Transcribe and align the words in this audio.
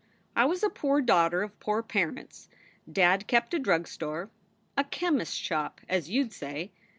I 0.35 0.45
was 0.45 0.63
a 0.63 0.69
poor 0.71 0.99
daughter 0.99 1.43
of 1.43 1.59
poor 1.59 1.83
parents. 1.83 2.49
Dad 2.91 3.27
kept 3.27 3.53
a 3.53 3.59
drug 3.59 3.87
store 3.87 4.31
a 4.75 4.83
chemist 4.83 5.33
s 5.33 5.37
shop 5.37 5.79
as 5.87 6.09
you 6.09 6.23
d 6.23 6.31
say. 6.31 6.71